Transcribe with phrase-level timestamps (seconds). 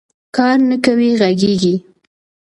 [0.35, 1.75] کار نه کوې غږېږې